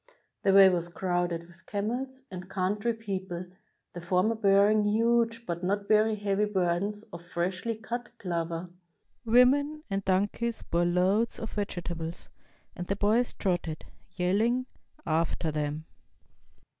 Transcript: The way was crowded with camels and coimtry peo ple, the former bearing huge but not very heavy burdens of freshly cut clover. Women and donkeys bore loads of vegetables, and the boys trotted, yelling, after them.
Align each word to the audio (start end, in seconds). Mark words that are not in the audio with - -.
The 0.41 0.51
way 0.51 0.67
was 0.67 0.89
crowded 0.89 1.45
with 1.45 1.63
camels 1.67 2.23
and 2.31 2.49
coimtry 2.49 2.97
peo 2.99 3.19
ple, 3.19 3.45
the 3.93 4.01
former 4.01 4.33
bearing 4.33 4.83
huge 4.83 5.45
but 5.45 5.63
not 5.63 5.87
very 5.87 6.15
heavy 6.15 6.45
burdens 6.45 7.03
of 7.13 7.23
freshly 7.23 7.75
cut 7.75 8.09
clover. 8.17 8.71
Women 9.25 9.83
and 9.91 10.03
donkeys 10.03 10.63
bore 10.63 10.85
loads 10.85 11.37
of 11.37 11.51
vegetables, 11.53 12.29
and 12.75 12.87
the 12.87 12.95
boys 12.95 13.33
trotted, 13.33 13.85
yelling, 14.15 14.65
after 15.05 15.51
them. 15.51 15.85